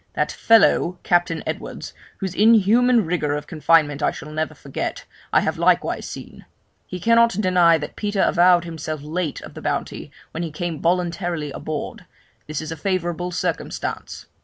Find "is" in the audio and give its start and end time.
12.61-12.71